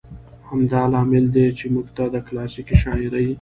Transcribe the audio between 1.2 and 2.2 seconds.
دى، چې موږ ته د